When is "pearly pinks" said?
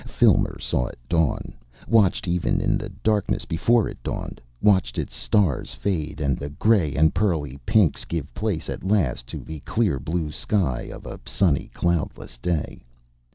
7.13-8.03